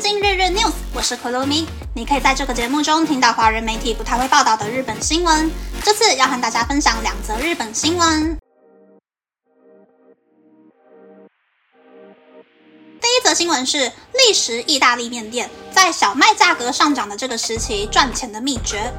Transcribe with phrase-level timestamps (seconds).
[0.00, 1.66] 东京日日 news，我是 Kurumi。
[1.94, 5.50] 你可以在这个节目中听到华人媒体不太会报道的日本新闻。
[5.84, 8.38] 这次要和大家分享两则日本新闻。
[12.98, 18.90] 第一则新闻是历时意大利面店在小麦价格上涨的这个时期赚钱的秘诀。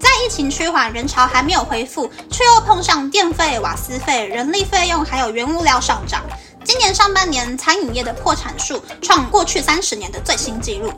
[0.00, 6.24] 在疫情趋缓、人潮还没有恢复，却又碰上电费、瓦斯费、人力费用还有原物料上涨。
[6.68, 10.92] 今年上半年，餐饮业的破产数创过去三十年的最新纪录。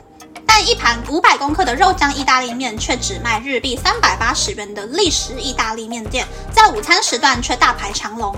[0.45, 8.35] 但一盘五百公克的肉酱意大利面却只卖日币三百八十元的历史意大利面店，在午餐时段却大排长龙。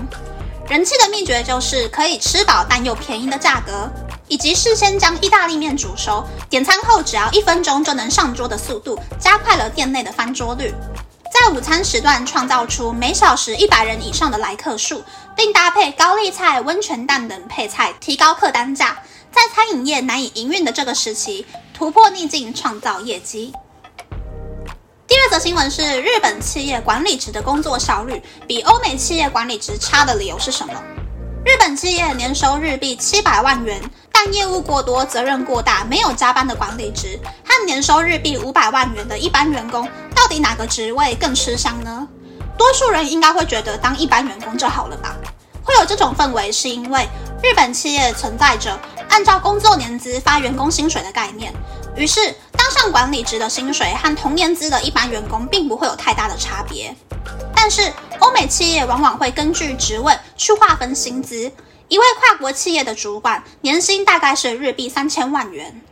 [0.68, 3.90] 人气的秘诀就是可以吃饱但又便宜的价格，
[4.28, 10.72] 以及事先将意大利面煮熟，点餐后只要一分钟就能上桌的速度，加快了店内的翻桌率。
[11.44, 15.04] 在午餐时段创造出每小时一百人以上的来客数，
[15.36, 18.96] 并搭配高丽菜、温泉蛋等配菜，提高客单价。
[19.30, 23.52] 在餐饮业难以营运的这个时期，突破逆境，创造业绩。
[25.06, 30.72] 第二则新闻是日本企业管理职的工作效率比欧美企业管理职差的理由是什么？
[31.44, 33.82] 日本企业年收日币七百万元，
[34.14, 39.88] 但业务过多、责任过大、没有加班的管理职，和年收日币五百万元的一般员工。
[40.14, 42.06] 到底哪个职位更吃香呢？
[42.56, 45.16] 多数人应该会觉得当一般员工就好了吧？
[45.64, 47.08] 会有这种氛围，是因为
[47.42, 51.52] 日本企业存在着按照工作年资发员工薪水的概念，
[51.96, 52.20] 于是
[52.52, 56.94] 当上管理职的薪水和同年资的一般员工并不会有太大的差别。
[57.54, 61.50] 但是欧美企业往往会根据职位去划分薪资，
[61.88, 65.82] 一位跨国企业的主管年薪大概是日币三千万元。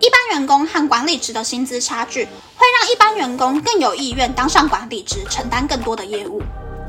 [0.00, 6.40] 一般员工和管理职的薪资差距，会让一般员工更有意愿当上管理职，承担更多的业务。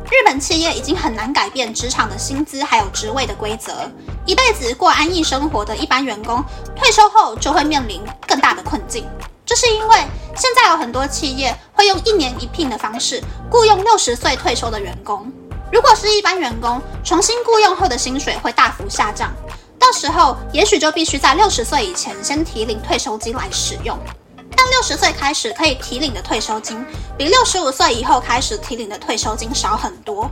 [0.06, 3.91] 日本企业已经很难改变职场的薪资还有职位的规则，
[4.25, 6.44] 一辈子过安逸生活的一般员工，
[6.75, 9.06] 退休后就会面临更大的困境。
[9.45, 9.97] 这是因为
[10.36, 13.22] 现在有很多企业会用一年一聘的方式
[13.52, 15.31] 雇佣六十岁退休的员工，
[15.73, 19.34] 如果是一般员工，重新雇佣后的薪水会大幅下降。
[19.79, 23.97] 到时候，也许就必须在六十岁以前先提领退休金来使用。
[24.56, 26.85] 但六十岁开始可以提领的退休金，
[27.17, 30.29] 比六十五岁以后开始提领的退休金少很多。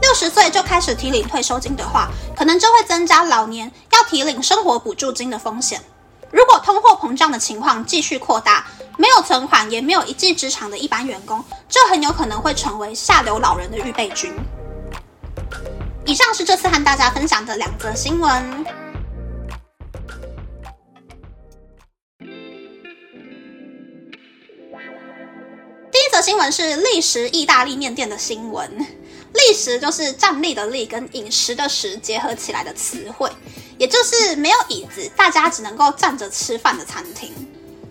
[0.00, 5.82] 六十岁就开始提领退休金的话，可能就会增加老年要提领生活补助金的风险。
[6.30, 8.66] 如果通货膨胀的情况继续扩大，
[8.96, 14.34] 没有存款也没有一技之长的一般员工，就很有可能会成为下流老人的预备军。
[16.08, 18.64] 以上是这次和大家分享的两则新闻。
[25.92, 28.86] 第一则新闻是历时意大利面店的新闻，
[29.34, 33.30] 历时就是站立的立跟饮食的食结合起来的词汇，
[33.76, 37.30] 也就是没有椅子，大家只能够站着吃饭的餐厅。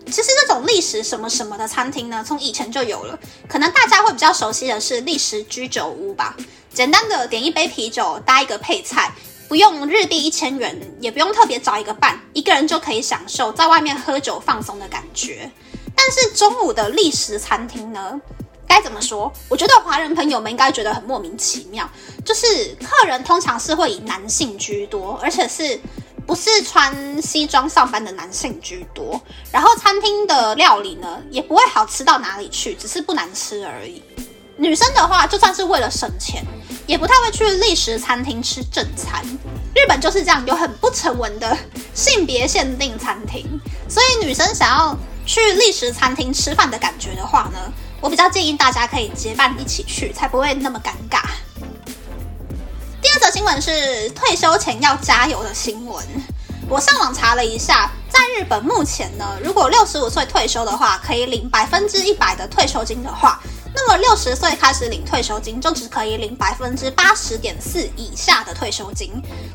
[0.08, 6.36] 其实这种历时什么什么的餐厅呢，从以前就有了，可能大家会比较熟悉的是历时居酒屋吧。
[6.74, 9.12] 简单的点一杯啤酒，搭一个配菜，
[9.48, 15.50] 不用日币一千元，也不用特别找一个伴，一个人就可以享受在外面喝酒放松的感觉。
[15.96, 18.22] 但是中午的历史餐厅呢，
[18.68, 19.32] 该怎么说？
[19.50, 21.90] 我觉得华人朋友们应该觉得很莫名其妙。
[22.24, 22.46] 就是
[22.84, 25.80] 客人通常是会以男性居多，而且是
[26.28, 29.20] 不是穿西装上班的男性居多。
[29.52, 34.04] 然后餐厅的料理呢，也不会好吃到哪里去，只是不难吃而已。
[34.58, 36.46] 女生的话，就算是为了省钱，
[36.86, 39.24] 也不太会去历史餐厅吃正餐。
[39.76, 41.58] 日本就是这样，有很不成文的
[41.94, 43.46] 性别限定餐厅，
[43.88, 44.98] 所以女生想要。
[45.30, 47.60] 去历史餐厅吃饭的感觉的话呢，
[48.00, 51.20] 我比较建议大家可以结伴一起去，才不会那么尴尬。
[53.02, 56.02] 第二则新闻是退休前要加油的新闻。
[56.70, 63.42] 我上网查了一下，在日本目前呢，如果六十五岁退休的话，可以领百分之一百的退休金的话。
[63.80, 69.12] 那么六十岁开始领退休金，就只可以领百分之八十点四以下的退休金。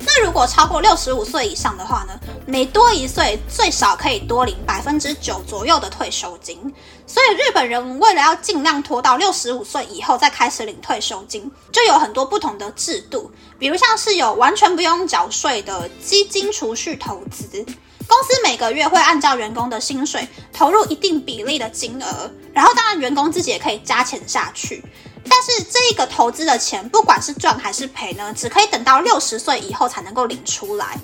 [0.07, 2.13] 那如果超过六十五岁以上的话呢？
[2.47, 6.57] 每多一岁，最少可以多领百分之九左右的退休金。
[7.05, 13.29] 所以日本人为了要尽量拖到六十五岁以后再开始领退休金，就有很多不同的制度，
[13.59, 17.67] 比如像是有完全不用缴税的基金储蓄投资。
[18.09, 24.85] 公司每个月会按照员工的薪水投入一定比例的金额，然后当然员工自己也可以加钱下去。
[25.29, 30.99] 但是这一个投资的钱，不管是赚还是赔呢，只可以等到六十岁以后才能够领出来。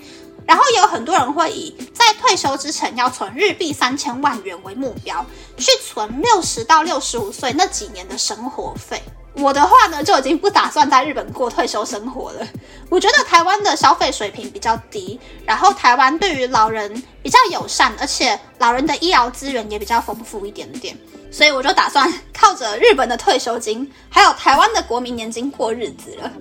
[0.47, 5.25] 然后也有很多人会以在退休之前要存日币三千万元为目标，
[5.57, 9.03] 去存六十到六十五岁那几年的生活费。
[9.35, 12.47] 我的话呢，就已经不打算在日本过退休生活了。
[12.89, 20.97] 我觉得台湾的消费水平比较低，然后台湾对于老人比较友善，而且老人的医疗资源也比较丰富一点点，
[21.31, 26.33] 所以我就打算靠着日本的退休金，还有台湾的国民年金过日子了。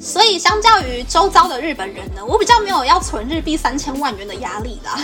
[0.00, 4.98] 所以相较于周遭的日本人呢，我比较没有要存日币三千万元的压力啦。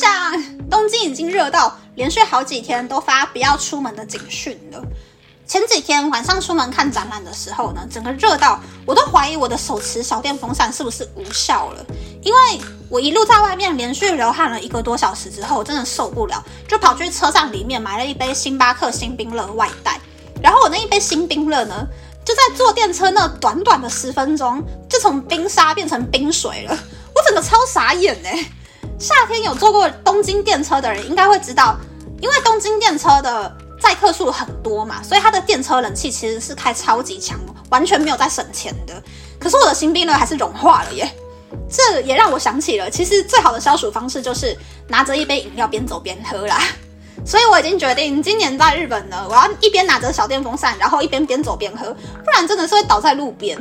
[0.00, 4.82] 分享东京已经热到连续好几天都发不要出门的警讯了。
[5.46, 11.84] 前几天晚上出门看展览的时候呢，整个热到我都怀疑我的手持小电风扇是不是无效了。
[12.22, 12.38] 因为
[12.88, 20.00] 我一路在外面连续流汗了一个多小时之后，真的受不了，就跑去车站里面买了一杯星巴克新冰乐外带。
[20.42, 21.86] 然后我那一杯新冰乐呢，
[22.24, 26.78] 就在坐电车那短短的十分钟，就从冰沙变成冰水了。
[27.14, 28.50] 我整个超傻眼哎！
[29.00, 31.74] 夏天有坐过东京电车的人应该会知道，
[32.20, 33.50] 因为东京电车的
[33.80, 39.02] 载客数很多嘛，所以它的电车冷气其实是开超级强，完全没有在省钱的。
[39.38, 41.10] 可是我的新冰呢还是融化了耶，
[41.66, 44.54] 这也让我想起了，其实最好的消暑方式就是
[44.86, 46.60] 拿着一杯饮料边走边喝啦。
[47.24, 51.90] 所以我已经决定，今年在日本呢，我要一边拿着小电风扇，然后一边边走边喝，
[52.22, 53.58] 不然真的是会倒在路边。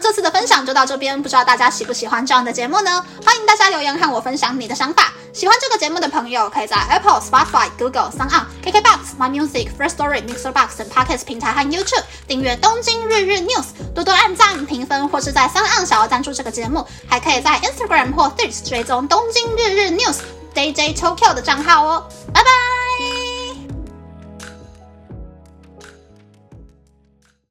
[0.00, 3.04] 这次的分享就到这边，不知道大家喜不喜欢这样的节目呢？
[3.24, 5.12] 欢迎大家留言和我分享你的想法。
[5.32, 13.62] 喜欢这个节目的朋友，可以在 Apple、Spotify、Google、s o n KKBox、My Music、First Story、Mixer Box 等 Podcast 平台和 YouTube 订阅《东京日日 News》，
[13.94, 20.16] 多多按赞、评分，或是在 s o n 想要赞助这个节目，还可以在 Instagram 或 Threads 追踪《东京日日 News》
[20.54, 22.06] DJ Tokyo 的账号哦。
[22.32, 22.73] 拜拜。